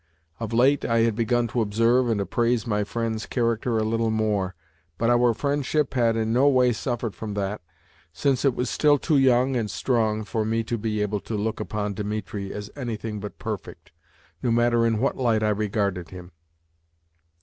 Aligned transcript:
Of 0.39 0.51
late 0.51 0.83
I 0.83 1.01
had 1.01 1.13
begun 1.15 1.45
to 1.49 1.61
observe 1.61 2.09
and 2.09 2.19
appraise 2.19 2.65
my 2.65 2.83
friend's 2.83 3.27
character 3.27 3.77
a 3.77 3.83
little 3.83 4.09
more, 4.09 4.55
but 4.97 5.11
our 5.11 5.31
friendship 5.35 5.93
had 5.93 6.15
in 6.17 6.33
no 6.33 6.49
way 6.49 6.73
suffered 6.73 7.13
from 7.13 7.35
that, 7.35 7.61
since 8.11 8.43
it 8.43 8.55
was 8.55 8.67
still 8.67 8.97
too 8.97 9.17
young 9.19 9.55
and 9.55 9.69
strong 9.69 10.23
for 10.23 10.43
me 10.43 10.63
to 10.63 10.77
be 10.79 11.03
able 11.03 11.19
to 11.19 11.35
look 11.37 11.59
upon 11.59 11.93
Dimitri 11.93 12.51
as 12.51 12.71
anything 12.75 13.19
but 13.19 13.37
perfect, 13.37 13.91
no 14.41 14.49
matter 14.49 14.87
in 14.87 14.97
what 14.97 15.17
light 15.17 15.43
I 15.43 15.49
regarded 15.49 16.09
him. 16.09 16.31